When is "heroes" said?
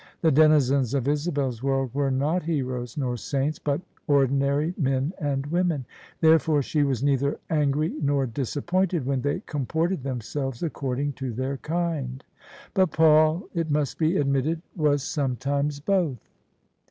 2.41-2.97